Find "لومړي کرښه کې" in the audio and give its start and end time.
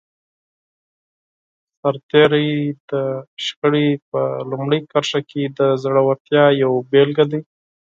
4.49-5.41